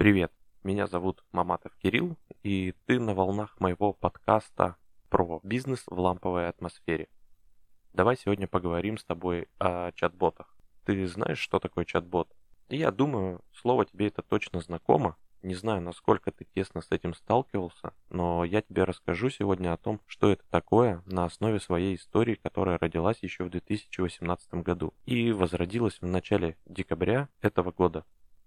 Привет, 0.00 0.32
меня 0.64 0.86
зовут 0.86 1.22
Маматов 1.30 1.76
Кирилл, 1.76 2.16
и 2.42 2.74
ты 2.86 2.98
на 2.98 3.12
волнах 3.12 3.60
моего 3.60 3.92
подкаста 3.92 4.76
про 5.10 5.40
бизнес 5.42 5.82
в 5.84 6.00
ламповой 6.00 6.48
атмосфере. 6.48 7.08
Давай 7.92 8.16
сегодня 8.16 8.48
поговорим 8.48 8.96
с 8.96 9.04
тобой 9.04 9.48
о 9.58 9.92
чат-ботах. 9.92 10.56
Ты 10.86 11.06
знаешь, 11.06 11.38
что 11.38 11.58
такое 11.58 11.84
чат-бот? 11.84 12.34
Я 12.70 12.92
думаю, 12.92 13.42
слово 13.52 13.84
тебе 13.84 14.06
это 14.06 14.22
точно 14.22 14.60
знакомо. 14.60 15.18
Не 15.42 15.54
знаю, 15.54 15.82
насколько 15.82 16.32
ты 16.32 16.46
тесно 16.46 16.80
с 16.80 16.90
этим 16.90 17.12
сталкивался, 17.12 17.92
но 18.08 18.42
я 18.42 18.62
тебе 18.62 18.84
расскажу 18.84 19.28
сегодня 19.28 19.74
о 19.74 19.76
том, 19.76 20.00
что 20.06 20.30
это 20.30 20.44
такое 20.48 21.02
на 21.04 21.26
основе 21.26 21.60
своей 21.60 21.96
истории, 21.96 22.36
которая 22.36 22.78
родилась 22.78 23.18
еще 23.20 23.44
в 23.44 23.50
2018 23.50 24.54
году 24.64 24.94
и 25.04 25.30
возродилась 25.32 26.00
в 26.00 26.06
начале 26.06 26.56
декабря 26.64 27.28
этого 27.42 27.70
года. 27.70 28.06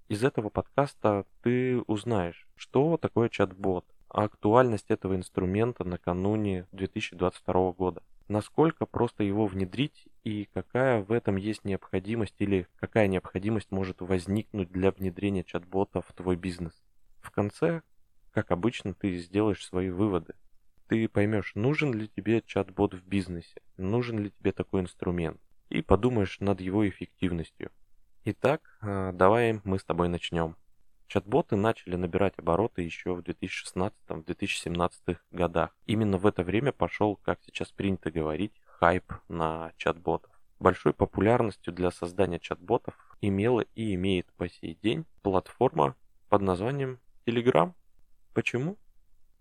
Из 0.09 0.23
этого 0.23 0.49
подкаста 0.49 1.25
ты 1.41 1.79
узнаешь, 1.87 2.47
что 2.55 2.97
такое 2.97 3.29
чат-бот, 3.29 3.85
актуальность 4.09 4.91
этого 4.91 5.15
инструмента 5.15 5.85
накануне 5.85 6.67
2022 6.73 7.71
года, 7.71 8.03
насколько 8.27 8.85
просто 8.85 9.23
его 9.23 9.47
внедрить 9.47 10.07
и 10.25 10.49
какая 10.53 11.01
в 11.01 11.11
этом 11.13 11.37
есть 11.37 11.63
необходимость 11.63 12.35
или 12.39 12.67
какая 12.75 13.07
необходимость 13.07 13.71
может 13.71 14.01
возникнуть 14.01 14.71
для 14.71 14.91
внедрения 14.91 15.45
чат-бота 15.45 16.01
в 16.01 16.11
твой 16.13 16.35
бизнес. 16.35 16.73
В 17.21 17.31
конце, 17.31 17.81
как 18.31 18.51
обычно, 18.51 18.93
ты 18.93 19.17
сделаешь 19.17 19.65
свои 19.65 19.89
выводы. 19.89 20.35
Ты 20.87 21.07
поймешь, 21.07 21.55
нужен 21.55 21.93
ли 21.93 22.09
тебе 22.09 22.43
чат-бот 22.45 22.93
в 22.93 23.07
бизнесе, 23.07 23.61
нужен 23.77 24.19
ли 24.19 24.31
тебе 24.31 24.51
такой 24.51 24.81
инструмент, 24.81 25.39
и 25.69 25.81
подумаешь 25.81 26.41
над 26.41 26.59
его 26.59 26.87
эффективностью. 26.87 27.71
Итак, 28.25 28.61
а, 28.79 29.11
давай 29.11 29.59
мы 29.65 29.77
с 29.77 29.83
тобой 29.83 30.07
начнем. 30.07 30.55
Чат-боты 31.07 31.57
начали 31.57 31.97
набирать 31.97 32.35
обороты 32.37 32.81
еще 32.81 33.13
в 33.13 33.19
2016-2017 33.19 35.17
годах. 35.31 35.75
Именно 35.87 36.17
в 36.17 36.25
это 36.25 36.41
время 36.43 36.71
пошел, 36.71 37.17
как 37.17 37.41
сейчас 37.43 37.73
принято 37.73 38.11
говорить, 38.11 38.53
хайп 38.79 39.11
на 39.27 39.73
чат-ботов. 39.75 40.31
Большой 40.57 40.93
популярностью 40.93 41.73
для 41.73 41.91
создания 41.91 42.39
чат-ботов 42.39 42.95
имела 43.19 43.65
и 43.75 43.93
имеет 43.95 44.31
по 44.37 44.47
сей 44.47 44.79
день 44.81 45.05
платформа 45.21 45.97
под 46.29 46.43
названием 46.43 47.01
Telegram. 47.25 47.73
Почему? 48.33 48.77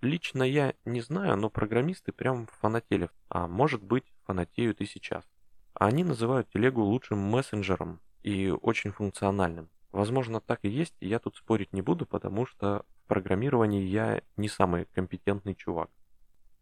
Лично 0.01 0.43
я 0.43 0.75
не 0.85 1.03
знаю, 1.03 1.37
но 1.37 1.51
программисты 1.51 2.11
прям 2.11 2.49
фанатели, 2.61 3.11
а 3.29 3.47
может 3.47 3.81
быть 3.81 4.13
фанатеют 4.25 4.81
и 4.81 4.87
сейчас. 4.87 5.25
Они 5.73 6.03
называют 6.03 6.51
телегу 6.51 6.83
лучшим 6.83 7.19
мессенджером 7.19 8.01
и 8.23 8.51
очень 8.51 8.93
функциональным. 8.93 9.69
Возможно, 9.91 10.41
так 10.41 10.61
и 10.63 10.69
есть, 10.69 10.95
я 11.01 11.19
тут 11.19 11.37
спорить 11.37 11.73
не 11.73 11.83
буду, 11.83 12.07
потому 12.07 12.47
что 12.47 12.85
в 13.05 13.09
программировании 13.09 13.83
я 13.83 14.23
не 14.37 14.49
самый 14.49 14.87
компетентный 14.87 15.55
чувак. 15.55 15.91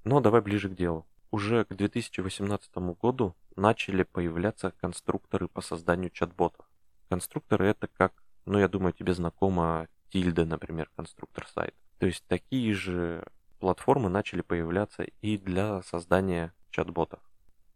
Но 0.05 0.21
давай 0.21 0.41
ближе 0.41 0.69
к 0.69 0.75
делу. 0.75 1.07
Уже 1.31 1.65
к 1.65 1.75
2018 1.75 2.75
году 3.01 3.37
начали 3.55 4.03
появляться 4.03 4.73
конструкторы 4.81 5.47
по 5.47 5.61
созданию 5.61 6.11
чат-ботов. 6.11 6.67
Конструкторы 7.09 7.69
это 7.69 7.87
как, 7.87 8.13
ну 8.47 8.59
я 8.59 8.67
думаю, 8.67 8.93
тебе 8.93 9.15
знакомо 9.15 9.87
Тильда, 10.09 10.45
например, 10.45 10.91
конструктор 10.97 11.47
сайта. 11.47 11.77
То 11.99 12.07
есть 12.07 12.25
такие 12.27 12.75
же 12.75 13.25
платформы 13.61 14.09
начали 14.09 14.41
появляться 14.41 15.05
и 15.21 15.39
для 15.39 15.83
создания 15.83 16.53
чат-ботов. 16.71 17.21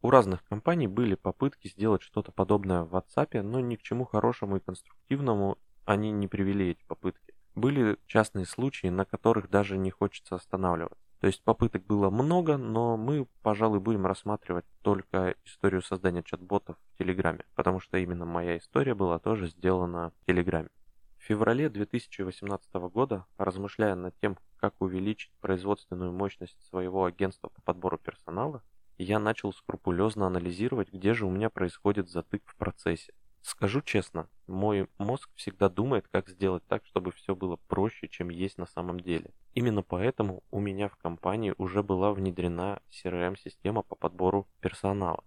У 0.04 0.10
разных 0.10 0.44
компаний 0.44 0.86
были 0.86 1.14
попытки 1.14 1.66
сделать 1.68 2.02
что-то 2.02 2.30
подобное 2.30 2.82
в 2.82 2.94
WhatsApp, 2.94 3.40
но 3.40 3.60
ни 3.60 3.76
к 3.76 3.82
чему 3.82 4.04
хорошему 4.04 4.56
и 4.58 4.60
конструктивному 4.60 5.56
они 5.86 6.10
не 6.10 6.28
привели 6.28 6.72
эти 6.72 6.84
попытки. 6.84 7.32
Были 7.54 7.96
частные 8.06 8.44
случаи, 8.44 8.88
на 8.88 9.06
которых 9.06 9.48
даже 9.48 9.78
не 9.78 9.90
хочется 9.90 10.34
останавливаться. 10.34 11.02
То 11.20 11.26
есть 11.26 11.42
попыток 11.42 11.86
было 11.86 12.10
много, 12.10 12.58
но 12.58 12.98
мы, 12.98 13.26
пожалуй, 13.40 13.80
будем 13.80 14.04
рассматривать 14.04 14.66
только 14.82 15.36
историю 15.46 15.80
создания 15.80 16.22
чат-ботов 16.22 16.76
в 16.92 16.98
Телеграме, 16.98 17.46
потому 17.54 17.80
что 17.80 17.96
именно 17.96 18.26
моя 18.26 18.58
история 18.58 18.94
была 18.94 19.18
тоже 19.18 19.46
сделана 19.46 20.12
в 20.20 20.26
Телеграме. 20.26 20.68
В 21.16 21.22
феврале 21.22 21.70
2018 21.70 22.74
года, 22.92 23.24
размышляя 23.38 23.94
над 23.94 24.14
тем, 24.20 24.36
как 24.58 24.74
увеличить 24.82 25.32
производственную 25.40 26.12
мощность 26.12 26.62
своего 26.68 27.06
агентства 27.06 27.48
по 27.48 27.62
подбору 27.62 27.96
персонала, 27.96 28.62
я 28.98 29.18
начал 29.18 29.52
скрупулезно 29.52 30.26
анализировать, 30.26 30.92
где 30.92 31.14
же 31.14 31.26
у 31.26 31.30
меня 31.30 31.50
происходит 31.50 32.08
затык 32.08 32.42
в 32.46 32.56
процессе. 32.56 33.12
Скажу 33.42 33.82
честно, 33.82 34.28
мой 34.46 34.88
мозг 34.96 35.28
всегда 35.34 35.68
думает, 35.68 36.08
как 36.08 36.28
сделать 36.30 36.66
так, 36.66 36.84
чтобы 36.86 37.12
все 37.12 37.36
было 37.36 37.56
проще, 37.68 38.08
чем 38.08 38.30
есть 38.30 38.56
на 38.56 38.66
самом 38.66 39.00
деле. 39.00 39.32
Именно 39.52 39.82
поэтому 39.82 40.42
у 40.50 40.60
меня 40.60 40.88
в 40.88 40.96
компании 40.96 41.54
уже 41.58 41.82
была 41.82 42.12
внедрена 42.12 42.80
CRM-система 42.90 43.82
по 43.82 43.96
подбору 43.96 44.48
персонала. 44.60 45.22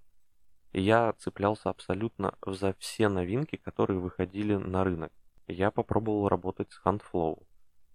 Я 0.73 1.13
цеплялся 1.19 1.69
абсолютно 1.69 2.33
за 2.45 2.73
все 2.79 3.07
новинки, 3.07 3.56
которые 3.56 4.00
выходили 4.00 4.56
на 4.56 4.83
рынок. 4.83 5.11
Я 5.47 5.72
попробовал 5.72 6.27
работать 6.27 6.72
с 6.72 6.81
HandFlow. 6.83 7.44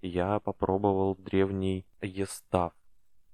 Я 0.02 0.40
попробовал 0.40 1.16
древний 1.16 1.84
ESTAF. 2.00 2.72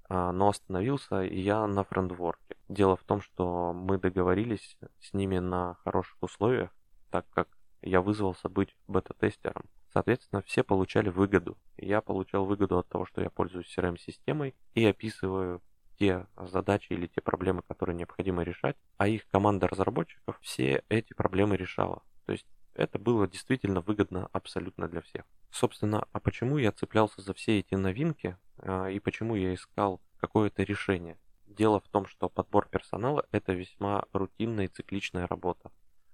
А, 0.08 0.32
но 0.32 0.48
остановился 0.48 1.16
я 1.16 1.66
на 1.66 1.84
френдворке. 1.84 2.56
Дело 2.68 2.96
в 2.96 3.04
том, 3.04 3.20
что 3.20 3.72
мы 3.72 3.98
договорились 3.98 4.78
с 5.00 5.12
ними 5.12 5.38
на 5.38 5.74
хороших 5.84 6.16
условиях, 6.22 6.70
так 7.10 7.26
как 7.30 7.48
я 7.82 8.00
вызвался 8.00 8.48
быть 8.48 8.74
бета-тестером. 8.86 9.64
Соответственно, 9.92 10.42
все 10.42 10.62
получали 10.62 11.08
выгоду. 11.08 11.56
Я 11.76 12.00
получал 12.00 12.44
выгоду 12.44 12.78
от 12.78 12.88
того, 12.88 13.06
что 13.06 13.22
я 13.22 13.30
пользуюсь 13.30 13.72
CRM-системой 13.76 14.54
и 14.74 14.84
описываю 14.84 15.62
те 15.98 16.26
задачи 16.36 16.92
или 16.92 17.06
те 17.06 17.20
проблемы, 17.20 17.62
которые 17.62 17.96
необходимо 17.96 18.42
решать, 18.42 18.76
а 18.96 19.08
их 19.08 19.26
команда 19.28 19.66
разработчиков 19.66 20.38
все 20.40 20.84
эти 20.88 21.12
проблемы 21.12 21.56
решала. 21.56 22.02
То 22.26 22.32
есть 22.32 22.46
это 22.78 22.98
было 22.98 23.26
действительно 23.26 23.80
выгодно 23.80 24.28
абсолютно 24.32 24.88
для 24.88 25.00
всех. 25.00 25.24
Собственно, 25.50 26.06
а 26.12 26.20
почему 26.20 26.58
я 26.58 26.72
цеплялся 26.72 27.20
за 27.20 27.34
все 27.34 27.58
эти 27.58 27.74
новинки 27.74 28.36
а, 28.58 28.86
и 28.86 29.00
почему 29.00 29.34
я 29.34 29.52
искал 29.52 30.00
какое-то 30.20 30.62
решение? 30.62 31.18
Дело 31.46 31.80
в 31.80 31.88
том, 31.88 32.06
что 32.06 32.28
подбор 32.28 32.68
персонала– 32.68 33.26
это 33.32 33.52
весьма 33.52 34.04
рутинная 34.12 34.66
и 34.66 34.68
цикличная 34.68 35.26
работа. 35.26 35.72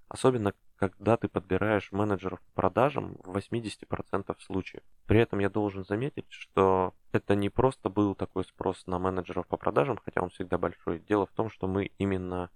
Особенно, 0.09 0.55
когда 0.77 1.17
ты 1.17 1.29
подбираешь 1.29 1.93
менеджеров 1.93 2.41
по 2.41 2.63
продажам 2.63 3.17
в 3.25 3.37
80% 3.37 4.35
случаев. 4.41 4.83
При 5.07 5.21
этом 5.21 5.41
я 5.41 5.51
должен 5.51 5.85
заметить, 5.85 6.27
что 6.31 6.95
это 7.13 7.35
не 7.35 7.51
просто 7.51 7.91
был 7.91 8.15
такой 8.15 8.45
спрос 8.45 8.87
на 8.87 8.99
менеджеров 8.99 9.47
по 9.47 9.57
продажам, 9.57 9.99
хотя 10.03 10.23
он 10.23 10.31
всегда 10.31 10.57
большой. 10.57 11.01
Дело 11.01 11.27
в 11.27 11.33
том, 11.33 11.51
что 11.51 11.67
мы 11.67 11.91
именно 11.99 12.51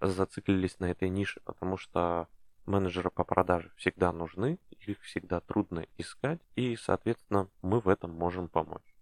зациклились 0.00 0.78
на 0.80 0.90
этой 0.90 1.08
нише, 1.08 1.40
потому 1.44 1.76
что 1.76 2.28
менеджеры 2.68 3.10
по 3.10 3.24
продаже 3.24 3.72
всегда 3.76 4.12
нужны, 4.12 4.58
их 4.86 5.00
всегда 5.02 5.40
трудно 5.40 5.86
искать, 5.96 6.40
и, 6.54 6.76
соответственно, 6.76 7.48
мы 7.62 7.80
в 7.80 7.88
этом 7.88 8.12
можем 8.12 8.48
помочь. 8.48 8.94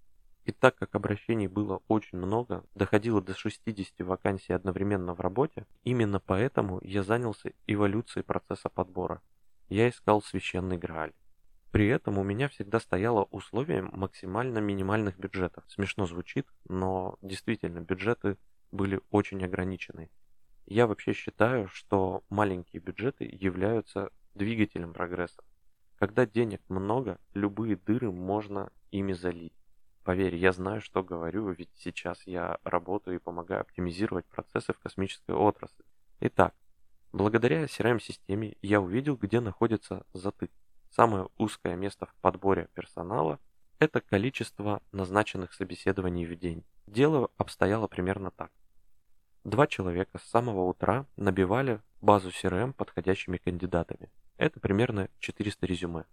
И 0.44 0.52
так 0.52 0.76
как 0.76 0.94
обращений 0.94 1.48
было 1.48 1.82
очень 1.88 2.18
много, 2.18 2.64
доходило 2.74 3.20
до 3.20 3.34
60 3.34 4.06
вакансий 4.06 4.52
одновременно 4.52 5.12
в 5.12 5.20
работе, 5.20 5.66
именно 5.82 6.20
поэтому 6.20 6.80
я 6.82 7.02
занялся 7.02 7.50
эволюцией 7.66 8.22
процесса 8.22 8.68
подбора. 8.68 9.20
Я 9.68 9.88
искал 9.88 10.22
священный 10.22 10.78
Грааль. 10.78 11.12
При 11.72 11.88
этом 11.88 12.16
у 12.18 12.22
меня 12.22 12.48
всегда 12.48 12.78
стояло 12.78 13.24
условие 13.32 13.82
максимально 13.82 14.58
минимальных 14.58 15.18
бюджетов. 15.18 15.64
Смешно 15.66 16.06
звучит, 16.06 16.46
но 16.68 17.18
действительно 17.22 17.80
бюджеты 17.80 18.38
были 18.70 19.00
очень 19.10 19.44
ограничены. 19.44 20.10
Я 20.66 20.88
вообще 20.88 21.12
считаю, 21.12 21.68
что 21.68 22.24
маленькие 22.28 22.82
бюджеты 22.82 23.24
являются 23.24 24.10
двигателем 24.34 24.92
прогресса. 24.92 25.44
Когда 25.96 26.26
денег 26.26 26.60
много, 26.68 27.18
любые 27.34 27.76
дыры 27.76 28.10
можно 28.10 28.72
ими 28.90 29.12
залить. 29.12 29.54
Поверь, 30.02 30.34
я 30.34 30.52
знаю, 30.52 30.80
что 30.80 31.04
говорю, 31.04 31.50
ведь 31.50 31.70
сейчас 31.76 32.26
я 32.26 32.58
работаю 32.64 33.16
и 33.16 33.20
помогаю 33.20 33.60
оптимизировать 33.60 34.26
процессы 34.26 34.72
в 34.72 34.78
космической 34.78 35.36
отрасли. 35.36 35.84
Итак, 36.20 36.54
благодаря 37.12 37.64
CRM-системе 37.64 38.56
я 38.60 38.80
увидел, 38.80 39.16
где 39.16 39.40
находится 39.40 40.04
затык. 40.12 40.50
Самое 40.90 41.28
узкое 41.38 41.76
место 41.76 42.06
в 42.06 42.14
подборе 42.16 42.68
персонала– 42.74 43.38
это 43.78 44.00
количество 44.00 44.82
назначенных 44.92 45.52
собеседований 45.52 46.26
в 46.26 46.36
день. 46.36 46.64
Дело 46.86 47.30
обстояло 47.36 47.86
примерно 47.86 48.30
так. 48.30 48.50
Два 49.46 49.68
человека 49.68 50.18
с 50.18 50.28
самого 50.28 50.62
утра 50.62 51.06
набивали 51.16 51.80
базу 52.00 52.30
CRM 52.30 52.72
подходящими 52.72 53.36
кандидатами. 53.36 54.10
Это 54.38 54.58
примерно 54.58 55.08
400 55.20 55.66
резюме. 55.66 56.04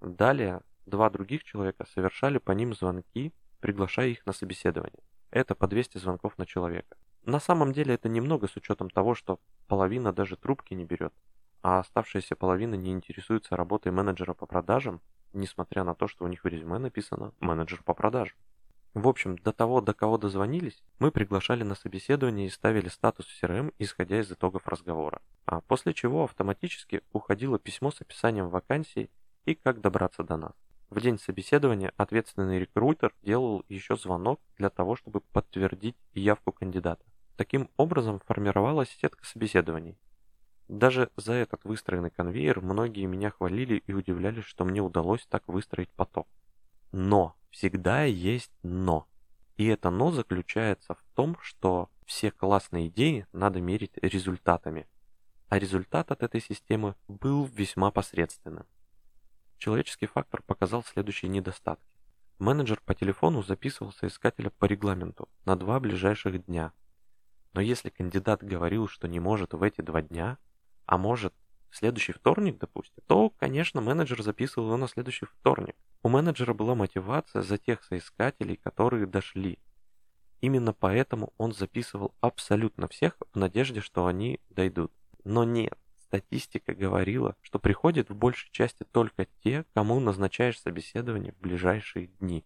Далее 0.00 0.62
два 0.86 1.10
других 1.10 1.44
человека 1.44 1.84
совершали 1.92 2.38
по 2.38 2.52
ним 2.52 2.72
звонки, 2.72 3.34
приглашая 3.60 4.08
их 4.08 4.24
на 4.24 4.32
собеседование. 4.32 5.02
Это 5.30 5.54
по 5.54 5.68
200 5.68 5.98
звонков 5.98 6.38
на 6.38 6.46
человека. 6.46 6.96
На 7.22 7.38
самом 7.38 7.74
деле 7.74 7.92
это 7.92 8.08
немного 8.08 8.48
с 8.48 8.56
учетом 8.56 8.88
того, 8.88 9.14
что 9.14 9.40
половина 9.68 10.10
даже 10.14 10.38
трубки 10.38 10.72
не 10.72 10.86
берет, 10.86 11.12
а 11.60 11.80
оставшаяся 11.80 12.34
половина 12.34 12.76
не 12.76 12.92
интересуется 12.92 13.56
работой 13.56 13.92
менеджера 13.92 14.32
по 14.32 14.46
продажам 14.46 15.02
несмотря 15.32 15.84
на 15.84 15.94
то, 15.94 16.08
что 16.08 16.24
у 16.24 16.28
них 16.28 16.44
в 16.44 16.46
резюме 16.46 16.78
написано 16.78 17.32
«менеджер 17.40 17.82
по 17.82 17.94
продажам». 17.94 18.36
В 18.94 19.06
общем, 19.06 19.36
до 19.36 19.52
того, 19.52 19.80
до 19.80 19.94
кого 19.94 20.18
дозвонились, 20.18 20.82
мы 20.98 21.12
приглашали 21.12 21.62
на 21.62 21.76
собеседование 21.76 22.48
и 22.48 22.50
ставили 22.50 22.88
статус 22.88 23.26
в 23.26 23.42
CRM, 23.42 23.72
исходя 23.78 24.18
из 24.18 24.32
итогов 24.32 24.66
разговора. 24.66 25.22
А 25.46 25.60
после 25.60 25.94
чего 25.94 26.24
автоматически 26.24 27.02
уходило 27.12 27.60
письмо 27.60 27.92
с 27.92 28.00
описанием 28.00 28.48
вакансии 28.48 29.08
и 29.44 29.54
как 29.54 29.80
добраться 29.80 30.24
до 30.24 30.36
нас. 30.36 30.52
В 30.90 31.00
день 31.00 31.20
собеседования 31.20 31.92
ответственный 31.96 32.58
рекрутер 32.58 33.14
делал 33.22 33.64
еще 33.68 33.96
звонок 33.96 34.40
для 34.58 34.70
того, 34.70 34.96
чтобы 34.96 35.20
подтвердить 35.20 35.96
явку 36.12 36.50
кандидата. 36.50 37.04
Таким 37.36 37.70
образом 37.76 38.20
формировалась 38.26 38.90
сетка 39.00 39.24
собеседований. 39.24 39.96
Даже 40.66 41.10
за 41.16 41.34
этот 41.34 41.62
выстроенный 41.64 42.10
конвейер 42.10 42.60
многие 42.60 43.06
меня 43.06 43.30
хвалили 43.30 43.84
и 43.86 43.92
удивлялись, 43.92 44.44
что 44.44 44.64
мне 44.64 44.80
удалось 44.80 45.24
так 45.28 45.46
выстроить 45.46 45.90
поток. 45.90 46.26
Но! 46.92 47.36
Всегда 47.50 48.04
есть 48.04 48.52
но. 48.62 49.08
И 49.56 49.66
это 49.66 49.90
но 49.90 50.12
заключается 50.12 50.94
в 50.94 51.02
том, 51.14 51.36
что 51.42 51.90
все 52.06 52.30
классные 52.30 52.88
идеи 52.88 53.26
надо 53.32 53.60
мерить 53.60 53.98
результатами. 54.00 54.88
А 55.48 55.58
результат 55.58 56.12
от 56.12 56.22
этой 56.22 56.40
системы 56.40 56.94
был 57.08 57.44
весьма 57.44 57.90
посредственным. 57.90 58.66
Человеческий 59.58 60.06
фактор 60.06 60.42
показал 60.42 60.82
следующие 60.84 61.28
недостатки. 61.28 61.84
Менеджер 62.38 62.80
по 62.86 62.94
телефону 62.94 63.42
записывал 63.42 63.92
соискателя 63.92 64.48
по 64.50 64.64
регламенту 64.64 65.28
на 65.44 65.56
два 65.56 65.78
ближайших 65.80 66.46
дня. 66.46 66.72
Но 67.52 67.60
если 67.60 67.90
кандидат 67.90 68.42
говорил, 68.42 68.88
что 68.88 69.08
не 69.08 69.20
может 69.20 69.52
в 69.52 69.62
эти 69.62 69.82
два 69.82 70.00
дня, 70.00 70.38
а 70.86 70.96
может 70.96 71.34
в 71.68 71.76
следующий 71.76 72.12
вторник, 72.12 72.58
допустим, 72.58 73.02
то, 73.06 73.30
конечно, 73.30 73.80
менеджер 73.80 74.22
записывал 74.22 74.68
его 74.68 74.76
на 74.76 74.88
следующий 74.88 75.26
вторник. 75.26 75.76
У 76.02 76.08
менеджера 76.08 76.54
была 76.54 76.74
мотивация 76.74 77.42
за 77.42 77.58
тех 77.58 77.82
соискателей, 77.84 78.56
которые 78.56 79.06
дошли. 79.06 79.58
Именно 80.40 80.72
поэтому 80.72 81.34
он 81.36 81.52
записывал 81.52 82.14
абсолютно 82.20 82.88
всех 82.88 83.18
в 83.32 83.38
надежде, 83.38 83.80
что 83.80 84.06
они 84.06 84.40
дойдут. 84.48 84.92
Но 85.24 85.44
нет, 85.44 85.78
статистика 85.96 86.74
говорила, 86.74 87.36
что 87.42 87.58
приходят 87.58 88.08
в 88.08 88.14
большей 88.14 88.50
части 88.50 88.84
только 88.84 89.26
те, 89.44 89.66
кому 89.74 90.00
назначаешь 90.00 90.58
собеседование 90.58 91.32
в 91.32 91.38
ближайшие 91.40 92.06
дни. 92.06 92.44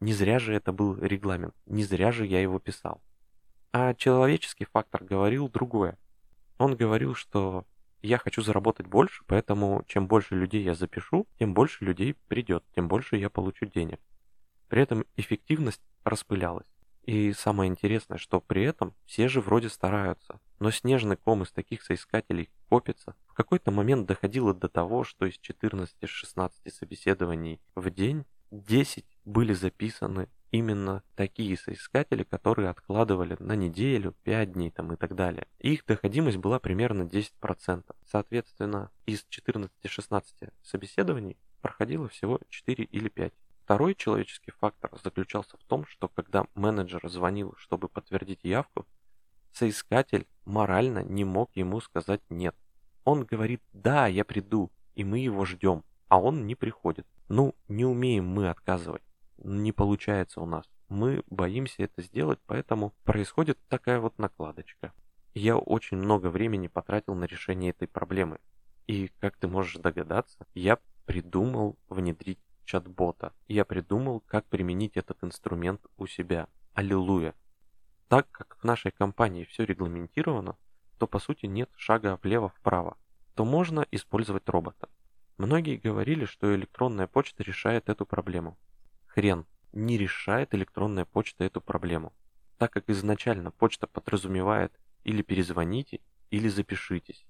Не 0.00 0.12
зря 0.12 0.40
же 0.40 0.52
это 0.52 0.72
был 0.72 0.98
регламент, 0.98 1.54
не 1.66 1.84
зря 1.84 2.10
же 2.10 2.26
я 2.26 2.40
его 2.40 2.58
писал. 2.58 3.00
А 3.72 3.94
человеческий 3.94 4.64
фактор 4.64 5.04
говорил 5.04 5.48
другое. 5.48 5.96
Он 6.58 6.74
говорил, 6.74 7.14
что 7.14 7.64
я 8.02 8.18
хочу 8.18 8.42
заработать 8.42 8.86
больше, 8.86 9.24
поэтому 9.26 9.84
чем 9.86 10.06
больше 10.06 10.34
людей 10.34 10.62
я 10.62 10.74
запишу, 10.74 11.26
тем 11.38 11.54
больше 11.54 11.84
людей 11.84 12.14
придет, 12.28 12.64
тем 12.74 12.88
больше 12.88 13.16
я 13.16 13.30
получу 13.30 13.66
денег. 13.66 14.00
При 14.68 14.82
этом 14.82 15.04
эффективность 15.16 15.82
распылялась. 16.04 16.66
И 17.02 17.32
самое 17.32 17.70
интересное, 17.70 18.18
что 18.18 18.40
при 18.40 18.62
этом 18.64 18.94
все 19.06 19.28
же 19.28 19.40
вроде 19.40 19.70
стараются, 19.70 20.40
но 20.58 20.70
снежный 20.70 21.16
ком 21.16 21.42
из 21.42 21.50
таких 21.50 21.82
соискателей 21.82 22.50
копится. 22.68 23.16
В 23.26 23.32
какой-то 23.32 23.70
момент 23.70 24.06
доходило 24.06 24.52
до 24.52 24.68
того, 24.68 25.04
что 25.04 25.24
из 25.24 25.40
14-16 25.40 26.50
собеседований 26.70 27.62
в 27.74 27.88
день 27.90 28.26
10 28.50 29.06
были 29.24 29.54
записаны 29.54 30.28
именно 30.50 31.02
такие 31.14 31.56
соискатели, 31.56 32.22
которые 32.22 32.70
откладывали 32.70 33.36
на 33.38 33.54
неделю, 33.54 34.14
5 34.24 34.52
дней 34.52 34.70
там 34.70 34.92
и 34.92 34.96
так 34.96 35.14
далее. 35.14 35.46
их 35.58 35.84
доходимость 35.86 36.38
была 36.38 36.58
примерно 36.58 37.02
10%. 37.02 37.84
Соответственно, 38.06 38.90
из 39.06 39.26
14-16 39.30 40.52
собеседований 40.62 41.36
проходило 41.60 42.08
всего 42.08 42.40
4 42.48 42.84
или 42.84 43.08
5. 43.08 43.32
Второй 43.64 43.94
человеческий 43.94 44.52
фактор 44.52 44.90
заключался 45.02 45.58
в 45.58 45.64
том, 45.64 45.84
что 45.84 46.08
когда 46.08 46.46
менеджер 46.54 47.06
звонил, 47.08 47.54
чтобы 47.58 47.88
подтвердить 47.88 48.44
явку, 48.44 48.86
соискатель 49.52 50.26
морально 50.46 51.02
не 51.02 51.24
мог 51.24 51.50
ему 51.54 51.80
сказать 51.80 52.22
«нет». 52.30 52.56
Он 53.04 53.24
говорит 53.24 53.62
«да, 53.72 54.06
я 54.06 54.24
приду», 54.24 54.70
и 54.94 55.04
мы 55.04 55.18
его 55.18 55.44
ждем, 55.44 55.84
а 56.08 56.18
он 56.18 56.46
не 56.46 56.54
приходит. 56.54 57.06
Ну, 57.28 57.54
не 57.68 57.84
умеем 57.84 58.26
мы 58.26 58.48
отказывать 58.48 59.02
не 59.38 59.72
получается 59.72 60.40
у 60.40 60.46
нас. 60.46 60.68
Мы 60.88 61.22
боимся 61.28 61.82
это 61.82 62.02
сделать, 62.02 62.38
поэтому 62.46 62.94
происходит 63.04 63.58
такая 63.68 64.00
вот 64.00 64.18
накладочка. 64.18 64.92
Я 65.34 65.56
очень 65.56 65.98
много 65.98 66.28
времени 66.28 66.68
потратил 66.68 67.14
на 67.14 67.24
решение 67.24 67.70
этой 67.70 67.88
проблемы. 67.88 68.38
И, 68.86 69.10
как 69.20 69.36
ты 69.36 69.48
можешь 69.48 69.76
догадаться, 69.76 70.46
я 70.54 70.78
придумал 71.04 71.78
внедрить 71.88 72.40
чат-бота. 72.64 73.32
Я 73.46 73.64
придумал, 73.64 74.20
как 74.20 74.46
применить 74.46 74.96
этот 74.96 75.22
инструмент 75.22 75.80
у 75.96 76.06
себя. 76.06 76.48
Аллилуйя. 76.74 77.34
Так 78.08 78.30
как 78.30 78.56
в 78.58 78.64
нашей 78.64 78.90
компании 78.90 79.44
все 79.44 79.64
регламентировано, 79.64 80.56
то 80.98 81.06
по 81.06 81.18
сути 81.18 81.46
нет 81.46 81.70
шага 81.76 82.18
влево-вправо, 82.22 82.96
то 83.34 83.44
можно 83.44 83.86
использовать 83.90 84.48
робота. 84.48 84.88
Многие 85.36 85.76
говорили, 85.76 86.24
что 86.24 86.54
электронная 86.54 87.06
почта 87.06 87.42
решает 87.42 87.88
эту 87.88 88.04
проблему. 88.04 88.58
Хрен, 89.08 89.46
не 89.72 89.98
решает 89.98 90.54
электронная 90.54 91.04
почта 91.04 91.44
эту 91.44 91.60
проблему, 91.60 92.12
так 92.56 92.72
как 92.72 92.88
изначально 92.88 93.50
почта 93.50 93.86
подразумевает 93.86 94.72
или 95.04 95.22
перезвоните, 95.22 96.00
или 96.30 96.48
запишитесь. 96.48 97.26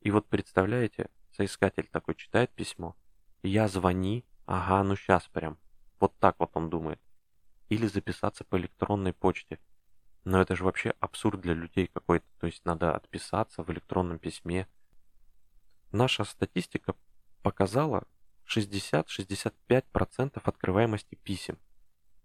И 0.00 0.10
вот 0.10 0.28
представляете, 0.28 1.08
соискатель 1.32 1.88
такой 1.90 2.14
читает 2.14 2.50
письмо, 2.50 2.96
я 3.42 3.68
звони, 3.68 4.24
ага, 4.46 4.82
ну 4.84 4.96
сейчас 4.96 5.26
прям. 5.28 5.58
Вот 6.00 6.16
так 6.18 6.36
вот 6.38 6.50
он 6.54 6.70
думает. 6.70 7.00
Или 7.68 7.86
записаться 7.86 8.44
по 8.44 8.56
электронной 8.56 9.12
почте. 9.12 9.58
Но 10.24 10.40
это 10.40 10.56
же 10.56 10.64
вообще 10.64 10.94
абсурд 11.00 11.40
для 11.40 11.54
людей 11.54 11.86
какой-то. 11.86 12.26
То 12.40 12.46
есть 12.46 12.64
надо 12.64 12.94
отписаться 12.94 13.62
в 13.62 13.70
электронном 13.70 14.18
письме. 14.18 14.66
Наша 15.92 16.24
статистика 16.24 16.94
показала, 17.42 18.04
60-65% 18.46 20.40
открываемости 20.42 21.14
писем 21.16 21.58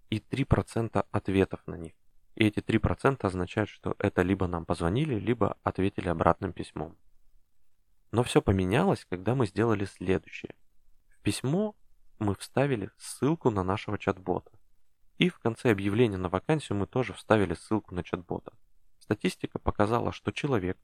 и 0.10 0.20
3% 0.20 1.06
ответов 1.12 1.62
на 1.68 1.76
них. 1.76 1.94
И 2.36 2.46
эти 2.46 2.60
3% 2.60 3.26
означают, 3.26 3.70
что 3.70 3.96
это 4.00 4.22
либо 4.22 4.48
нам 4.48 4.66
позвонили, 4.66 5.16
либо 5.16 5.58
ответили 5.64 6.08
обратным 6.10 6.54
письмом. 6.54 6.98
Но 8.12 8.24
все 8.24 8.42
поменялось, 8.42 9.06
когда 9.10 9.36
мы 9.36 9.46
сделали 9.46 9.86
следующее. 9.86 10.56
В 11.10 11.20
письмо 11.22 11.76
мы 12.18 12.36
вставили 12.36 12.92
ссылку 12.98 13.50
на 13.50 13.64
нашего 13.64 13.98
чат-бота. 13.98 14.52
И 15.18 15.30
в 15.30 15.40
конце 15.40 15.72
объявления 15.72 16.18
на 16.18 16.30
вакансию 16.30 16.78
мы 16.78 16.88
тоже 16.88 17.14
вставили 17.14 17.54
ссылку 17.54 17.94
на 17.94 18.04
чат-бота. 18.04 18.54
Статистика 19.00 19.60
показала, 19.60 20.12
что 20.12 20.32
человек 20.32 20.78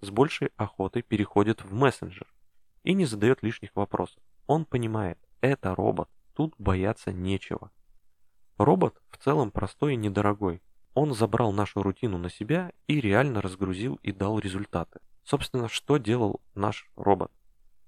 с 0.00 0.10
большей 0.10 0.50
охотой 0.56 1.02
переходит 1.02 1.62
в 1.62 1.72
мессенджер 1.72 2.26
и 2.82 2.94
не 2.94 3.04
задает 3.06 3.42
лишних 3.42 3.74
вопросов. 3.74 4.22
Он 4.46 4.64
понимает, 4.64 5.18
это 5.40 5.74
робот, 5.74 6.08
тут 6.34 6.54
бояться 6.58 7.12
нечего. 7.12 7.70
Робот 8.58 9.00
в 9.10 9.18
целом 9.18 9.50
простой 9.50 9.94
и 9.94 9.96
недорогой. 9.96 10.62
Он 10.94 11.12
забрал 11.12 11.52
нашу 11.52 11.82
рутину 11.82 12.16
на 12.16 12.30
себя 12.30 12.72
и 12.86 13.00
реально 13.00 13.42
разгрузил 13.42 13.96
и 14.02 14.12
дал 14.12 14.38
результаты. 14.38 15.00
Собственно, 15.24 15.68
что 15.68 15.98
делал 15.98 16.40
наш 16.54 16.88
робот? 16.96 17.32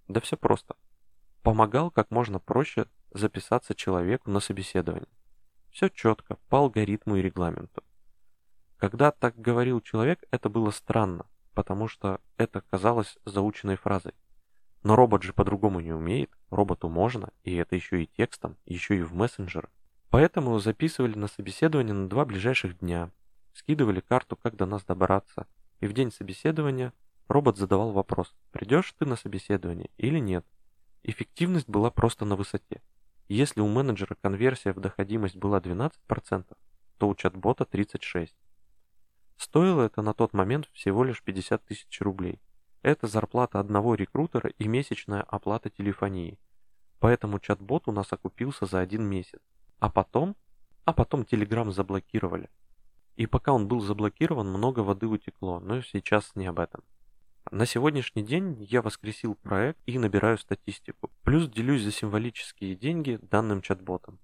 Да 0.08 0.20
все 0.20 0.36
просто. 0.36 0.76
Помогал 1.42 1.90
как 1.90 2.10
можно 2.10 2.38
проще 2.38 2.86
записаться 3.12 3.74
человеку 3.74 4.30
на 4.30 4.40
собеседование. 4.40 5.08
Все 5.70 5.88
четко, 5.88 6.36
по 6.48 6.58
алгоритму 6.58 7.16
и 7.16 7.22
регламенту. 7.22 7.82
Когда 8.76 9.10
так 9.10 9.36
говорил 9.36 9.80
человек, 9.80 10.24
это 10.30 10.48
было 10.48 10.70
странно, 10.70 11.26
потому 11.54 11.88
что 11.88 12.20
это 12.36 12.60
казалось 12.60 13.16
заученной 13.24 13.76
фразой. 13.76 14.14
Но 14.82 14.97
робот 14.97 15.23
же 15.23 15.32
по-другому 15.32 15.80
не 15.80 15.92
умеет, 15.92 16.30
роботу 16.50 16.88
можно, 16.88 17.30
и 17.42 17.54
это 17.56 17.75
еще 17.76 18.02
и 18.02 18.06
текстом, 18.06 18.56
еще 18.64 18.97
и 18.97 19.02
в 19.02 19.14
мессенджер. 19.14 19.68
Поэтому 20.11 20.58
записывали 20.58 21.18
на 21.18 21.28
собеседование 21.28 21.94
на 21.94 22.08
два 22.08 22.25
ближайших 22.25 22.78
дня, 22.78 23.11
скидывали 23.52 24.00
карту, 24.00 24.37
как 24.37 24.56
до 24.56 24.66
нас 24.66 24.85
добраться, 24.85 25.47
и 25.80 25.87
в 25.87 25.92
день 25.92 26.12
собеседования 26.12 26.92
робот 27.28 27.58
задавал 27.58 27.92
вопрос, 27.92 28.35
придешь 28.52 28.94
ты 28.99 29.04
на 29.04 29.16
собеседование 29.16 29.90
или 29.99 30.18
нет. 30.18 30.47
Эффективность 31.02 31.68
была 31.68 31.90
просто 31.90 32.25
на 32.25 32.37
высоте. 32.37 32.82
Если 33.28 33.61
у 33.61 33.68
менеджера 33.68 34.16
конверсия 34.20 34.73
в 34.73 34.80
доходимость 34.80 35.37
была 35.37 35.61
12%, 35.61 36.56
то 36.97 37.08
у 37.08 37.14
чат-бота 37.14 37.64
36%. 37.64 38.30
Стоило 39.37 39.82
это 39.82 40.02
на 40.02 40.14
тот 40.14 40.32
момент 40.32 40.68
всего 40.73 41.04
лишь 41.04 41.23
50 41.23 41.64
тысяч 41.64 42.00
рублей. 42.00 42.40
Это 42.82 43.06
зарплата 43.06 43.58
одного 43.58 43.94
рекрутера 43.94 44.50
и 44.50 44.68
месячная 44.68 45.23
оплата 45.23 45.68
телефонии. 45.68 46.38
Поэтому 47.00 47.40
чат-бот 47.40 47.88
у 47.88 47.92
нас 47.92 48.12
окупился 48.12 48.66
за 48.66 48.80
один 48.80 49.04
месяц. 49.04 49.40
А 49.78 49.90
потом? 49.90 50.37
А 50.85 50.92
потом 50.92 51.23
Telegram 51.23 51.70
заблокировали. 51.70 52.49
И 53.16 53.26
пока 53.26 53.52
он 53.52 53.66
был 53.66 53.80
заблокирован, 53.80 54.49
много 54.49 54.80
воды 54.80 55.06
утекло, 55.06 55.58
но 55.58 55.82
сейчас 55.82 56.37
не 56.37 56.47
об 56.47 56.61
этом. 56.61 56.82
На 57.50 57.66
сегодняшний 57.66 58.23
день 58.23 58.56
я 58.61 58.82
воскресил 58.82 59.35
проект 59.35 59.80
и 59.87 59.99
набираю 59.99 60.38
статистику. 60.38 61.11
Плюс 61.25 61.49
делюсь 61.49 61.82
за 61.82 61.90
символические 61.90 62.76
деньги 62.76 63.18
данным 63.23 63.61
чат-ботом. 63.62 64.18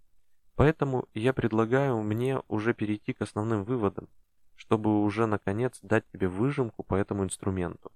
Поэтому 0.54 1.08
я 1.14 1.32
предлагаю 1.32 2.02
мне 2.02 2.40
уже 2.48 2.74
перейти 2.74 3.12
к 3.14 3.22
основным 3.22 3.64
выводам, 3.64 4.08
чтобы 4.54 5.02
уже 5.02 5.26
наконец 5.26 5.78
дать 5.82 6.04
тебе 6.12 6.28
выжимку 6.28 6.84
по 6.84 6.94
этому 6.94 7.24
инструменту. 7.24 7.90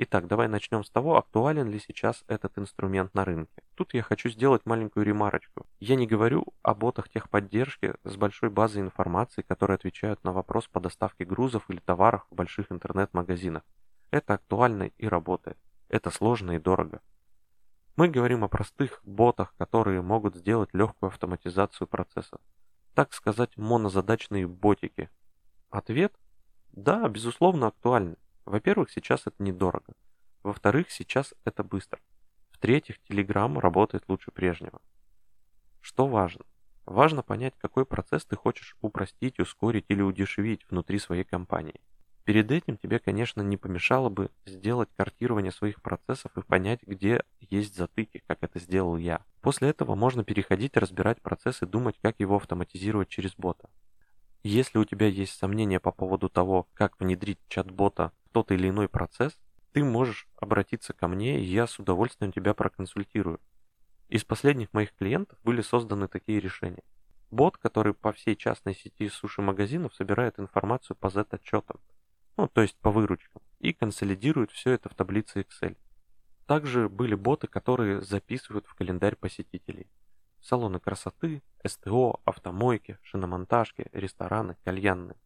Итак, 0.00 0.28
давай 0.28 0.46
начнем 0.46 0.84
с 0.84 0.90
того, 0.90 1.16
актуален 1.16 1.68
ли 1.68 1.80
сейчас 1.80 2.22
этот 2.28 2.56
инструмент 2.56 3.12
на 3.14 3.24
рынке. 3.24 3.64
Тут 3.74 3.94
я 3.94 4.02
хочу 4.02 4.28
сделать 4.28 4.64
маленькую 4.64 5.04
ремарочку. 5.04 5.66
Я 5.80 5.96
не 5.96 6.06
говорю 6.06 6.46
о 6.62 6.76
ботах 6.76 7.08
техподдержки 7.08 7.94
с 8.04 8.14
большой 8.14 8.48
базой 8.48 8.82
информации, 8.82 9.42
которые 9.42 9.74
отвечают 9.74 10.22
на 10.22 10.32
вопрос 10.32 10.68
по 10.68 10.78
доставке 10.78 11.24
грузов 11.24 11.64
или 11.68 11.80
товаров 11.80 12.24
в 12.30 12.36
больших 12.36 12.70
интернет-магазинах. 12.70 13.64
Это 14.12 14.34
актуально 14.34 14.84
и 14.84 15.08
работает. 15.08 15.58
Это 15.88 16.10
сложно 16.10 16.52
и 16.52 16.60
дорого. 16.60 17.00
Мы 17.96 18.06
говорим 18.06 18.44
о 18.44 18.48
простых 18.48 19.00
ботах, 19.02 19.52
которые 19.58 20.00
могут 20.00 20.36
сделать 20.36 20.72
легкую 20.74 21.08
автоматизацию 21.08 21.88
процесса. 21.88 22.38
Так 22.94 23.12
сказать, 23.12 23.56
монозадачные 23.56 24.46
ботики. 24.46 25.10
Ответ? 25.70 26.14
Да, 26.70 27.08
безусловно, 27.08 27.66
актуальны. 27.66 28.14
Во-первых, 28.48 28.90
сейчас 28.90 29.26
это 29.26 29.42
недорого. 29.42 29.92
Во-вторых, 30.42 30.90
сейчас 30.90 31.34
это 31.44 31.62
быстро. 31.62 32.00
В-третьих, 32.50 32.96
Telegram 33.06 33.60
работает 33.60 34.04
лучше 34.08 34.30
прежнего. 34.30 34.80
Что 35.82 36.06
важно? 36.06 36.46
Важно 36.86 37.22
понять, 37.22 37.52
какой 37.58 37.84
процесс 37.84 38.24
ты 38.24 38.36
хочешь 38.36 38.74
упростить, 38.80 39.38
ускорить 39.38 39.84
или 39.88 40.00
удешевить 40.00 40.64
внутри 40.70 40.98
своей 40.98 41.24
компании. 41.24 41.78
Перед 42.24 42.50
этим 42.50 42.78
тебе, 42.78 42.98
конечно, 42.98 43.42
не 43.42 43.58
помешало 43.58 44.08
бы 44.08 44.30
сделать 44.46 44.88
картирование 44.96 45.52
своих 45.52 45.82
процессов 45.82 46.32
и 46.38 46.42
понять, 46.42 46.80
где 46.86 47.24
есть 47.40 47.76
затыки, 47.76 48.22
как 48.26 48.38
это 48.40 48.58
сделал 48.58 48.96
я. 48.96 49.26
После 49.42 49.68
этого 49.68 49.94
можно 49.94 50.24
переходить 50.24 50.78
разбирать 50.78 51.20
процесс 51.20 51.60
и 51.60 51.66
думать, 51.66 51.98
как 52.00 52.18
его 52.18 52.36
автоматизировать 52.36 53.10
через 53.10 53.34
бота. 53.36 53.68
Если 54.50 54.78
у 54.78 54.84
тебя 54.86 55.08
есть 55.08 55.36
сомнения 55.38 55.78
по 55.78 55.92
поводу 55.92 56.30
того, 56.30 56.66
как 56.72 56.98
внедрить 56.98 57.38
чат-бота 57.48 58.12
тот 58.32 58.50
или 58.50 58.70
иной 58.70 58.88
процесс, 58.88 59.38
ты 59.72 59.84
можешь 59.84 60.26
обратиться 60.36 60.94
ко 60.94 61.06
мне, 61.06 61.38
и 61.38 61.44
я 61.44 61.66
с 61.66 61.78
удовольствием 61.78 62.32
тебя 62.32 62.54
проконсультирую. 62.54 63.40
Из 64.08 64.24
последних 64.24 64.72
моих 64.72 64.94
клиентов 64.94 65.38
были 65.44 65.60
созданы 65.60 66.08
такие 66.08 66.40
решения. 66.40 66.82
Бот, 67.30 67.58
который 67.58 67.92
по 67.92 68.10
всей 68.10 68.36
частной 68.36 68.74
сети 68.74 69.10
суши-магазинов 69.10 69.94
собирает 69.94 70.40
информацию 70.40 70.96
по 70.96 71.10
Z-отчетам, 71.10 71.78
ну, 72.38 72.48
то 72.48 72.62
есть 72.62 72.78
по 72.78 72.90
выручкам, 72.90 73.42
и 73.58 73.74
консолидирует 73.74 74.50
все 74.50 74.70
это 74.70 74.88
в 74.88 74.94
таблице 74.94 75.42
Excel. 75.42 75.76
Также 76.46 76.88
были 76.88 77.14
боты, 77.14 77.48
которые 77.48 78.00
записывают 78.00 78.66
в 78.66 78.74
календарь 78.74 79.16
посетителей. 79.16 79.88
Салоны 80.40 80.80
красоты, 80.80 81.42
СТО, 81.64 82.20
автомойки, 82.24 82.98
шиномонтажки, 83.02 83.88
рестораны, 83.92 84.56
кальянные. 84.64 85.16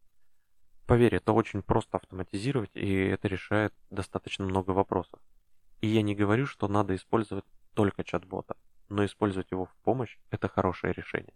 Поверь, 0.87 1.14
это 1.14 1.33
очень 1.33 1.62
просто 1.62 1.99
автоматизировать, 1.99 2.71
и 2.75 2.92
это 3.04 3.28
решает 3.28 3.73
достаточно 3.90 4.45
много 4.45 4.71
вопросов. 4.71 5.21
И 5.81 5.87
я 5.87 6.02
не 6.02 6.14
говорю, 6.14 6.47
что 6.47 6.69
надо 6.69 6.95
использовать 6.95 7.45
только 7.75 8.04
чат-бота, 8.04 8.57
но 8.88 9.04
использовать 9.04 9.50
его 9.50 9.66
в 9.66 9.75
помощь– 9.85 10.19
это 10.31 10.49
хорошее 10.49 10.92
решение. 10.92 11.35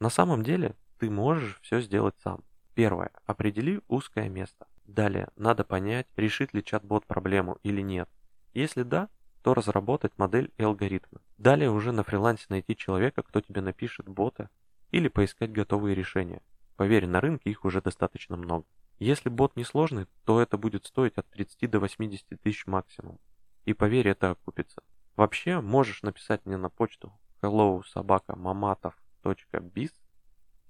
На 0.00 0.10
самом 0.10 0.42
деле, 0.42 0.76
ты 0.98 1.10
можешь 1.10 1.60
все 1.62 1.80
сделать 1.80 2.14
сам. 2.22 2.44
Первое. 2.74 3.12
Определи 3.24 3.80
узкое 3.88 4.28
место. 4.28 4.66
Далее, 4.84 5.28
надо 5.36 5.64
понять, 5.64 6.06
решит 6.16 6.52
ли 6.52 6.62
чат-бот 6.62 7.06
проблему 7.06 7.58
или 7.62 7.80
нет. 7.80 8.08
Если 8.52 8.82
да, 8.82 9.08
то 9.44 9.52
разработать 9.52 10.16
модель 10.16 10.50
и 10.56 10.62
алгоритмы. 10.62 11.20
Далее 11.36 11.70
уже 11.70 11.92
на 11.92 12.02
фрилансе 12.02 12.46
найти 12.48 12.74
человека, 12.74 13.22
кто 13.22 13.42
тебе 13.42 13.60
напишет 13.60 14.08
бота, 14.08 14.48
или 14.90 15.08
поискать 15.08 15.52
готовые 15.52 15.94
решения. 15.94 16.40
Поверь, 16.76 17.06
на 17.06 17.20
рынке 17.20 17.50
их 17.50 17.66
уже 17.66 17.82
достаточно 17.82 18.38
много. 18.38 18.64
Если 18.98 19.28
бот 19.28 19.54
несложный, 19.54 20.06
то 20.24 20.40
это 20.40 20.56
будет 20.56 20.86
стоить 20.86 21.18
от 21.18 21.28
30 21.28 21.70
до 21.70 21.78
80 21.78 22.40
тысяч 22.40 22.66
максимум. 22.66 23.20
И 23.66 23.74
поверь, 23.74 24.08
это 24.08 24.30
окупится. 24.30 24.82
Вообще, 25.14 25.60
можешь 25.60 26.02
написать 26.02 26.46
мне 26.46 26.56
на 26.56 26.70
почту 26.70 27.12
hello 27.42 27.84
собака 27.84 28.32
mamatov.biz 28.32 29.92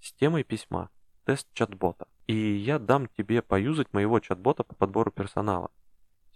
с 0.01 0.13
темой 0.15 0.43
письма 0.43 0.91
«Тест 1.25 1.47
чат-бота». 1.55 2.09
И 2.27 2.35
я 2.35 2.81
дам 2.81 3.07
тебе 3.07 3.41
поюзать 3.41 3.93
моего 3.93 4.19
чат-бота 4.19 4.65
по 4.65 4.75
подбору 4.75 5.13
персонала. 5.13 5.71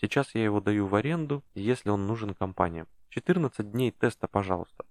Сейчас 0.01 0.35
я 0.35 0.45
его 0.45 0.61
даю 0.61 0.87
в 0.87 0.95
аренду, 0.95 1.45
если 1.55 1.91
он 1.91 2.07
нужен 2.07 2.35
компаниям. 2.35 2.87
14 3.11 3.71
дней 3.71 3.91
теста, 3.91 4.29
пожалуйста. 4.29 4.85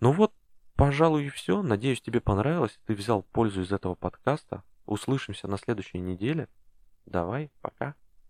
Ну 0.00 0.12
вот, 0.12 0.32
Пожалуй, 0.76 1.26
и 1.26 1.30
все. 1.30 1.62
Надеюсь, 1.62 2.00
тебе 2.00 2.20
понравилось. 2.20 2.78
Ты 2.86 2.94
взял 2.94 3.22
пользу 3.22 3.62
из 3.62 3.70
этого 3.70 3.94
подкаста. 3.94 4.64
Услышимся 4.86 5.46
на 5.46 5.56
следующей 5.56 5.98
неделе. 5.98 6.48
Давай, 7.06 7.50
пока. 7.60 7.94